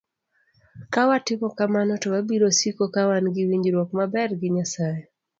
Ka 0.93 1.01
watimo 1.09 1.47
kamano, 1.57 1.93
to 2.01 2.07
wabiro 2.13 2.47
siko 2.59 2.83
ka 2.93 3.01
wan 3.09 3.25
gi 3.35 3.43
winjruok 3.49 3.89
maber 3.99 4.29
gi 4.39 4.49
Nyasaye. 4.55 5.01